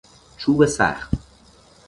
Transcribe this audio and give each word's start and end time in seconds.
چوب 0.37 0.65
سخت 0.65 1.11